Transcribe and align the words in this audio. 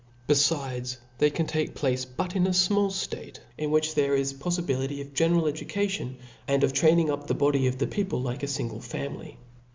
ChapTi* 0.01 0.35
^ 0.35 0.35
Befides, 0.79 0.97
they 1.19 1.29
cannot 1.29 1.49
take 1.49 1.75
place 1.75 2.05
but 2.05 2.35
in 2.35 2.47
a 2.47 2.49
fmail 2.49 2.87
ftate 2.89 3.37
*, 3.49 3.57
in 3.59 3.69
which 3.69 3.93
there 3.93 4.15
is 4.15 4.31
a 4.31 4.35
poflibility 4.35 4.99
of 4.99 5.07
a 5.09 5.09
general 5.11 5.45
education, 5.45 6.17
and 6.47 6.63
of 6.63 6.73
training 6.73 7.11
up 7.11 7.27
the 7.27 7.35
body 7.35 7.67
of 7.67 7.77
the 7.77 7.85
ped 7.85 8.09
pie 8.09 8.17
like 8.17 8.41
a 8.41 8.47
fingle 8.47 8.81
family. 8.81 9.37